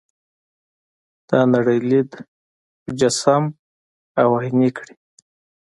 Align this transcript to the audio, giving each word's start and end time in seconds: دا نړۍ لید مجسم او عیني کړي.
دا 1.29 1.39
نړۍ 1.53 1.79
لید 1.89 2.11
مجسم 2.85 3.43
او 4.21 4.29
عیني 4.41 4.69
کړي. 4.77 4.93